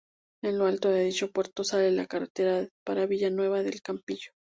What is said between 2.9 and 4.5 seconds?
Villanueva del Campillo.